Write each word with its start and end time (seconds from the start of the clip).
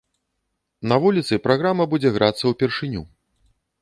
На 0.93 0.97
вуліцы 1.03 1.39
праграма 1.47 1.87
будзе 1.93 2.09
грацца 2.17 2.43
ўпершыню. 2.55 3.01